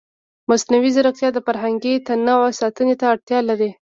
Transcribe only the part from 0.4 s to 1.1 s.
مصنوعي